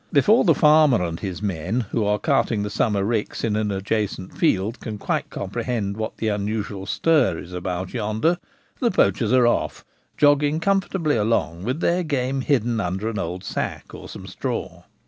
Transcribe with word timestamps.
Before 0.11 0.43
the 0.43 0.55
farmer 0.55 1.03
and 1.03 1.19
his 1.19 1.43
men, 1.43 1.81
who 1.91 2.03
are 2.05 2.17
carting 2.17 2.63
the 2.63 2.71
summer 2.71 3.03
ricks 3.03 3.43
in 3.43 3.55
an 3.55 3.71
ad 3.71 3.85
jacent 3.85 4.35
field, 4.35 4.79
can 4.79 4.97
quite 4.97 5.29
comprehend 5.29 5.95
what 5.95 6.17
the 6.17 6.27
unusual 6.27 6.87
stir 6.87 7.37
is 7.37 7.53
about 7.53 7.93
yonder, 7.93 8.39
the 8.79 8.89
poachers 8.89 9.31
are 9.31 9.45
off, 9.45 9.85
jogging 10.17 10.55
A 10.55 10.59
Cart 10.59 10.73
load 10.73 10.83
of 10.85 10.91
Game. 10.91 11.03
159 11.03 11.17
comfortably 11.17 11.17
along, 11.17 11.63
with 11.63 11.81
their 11.81 12.01
game 12.03 12.41
hidden 12.41 12.79
under 12.79 13.09
an 13.09 13.19
old 13.19 13.43
sack 13.43 13.93
or 13.93 14.09
some 14.09 14.25
straw. 14.25 14.81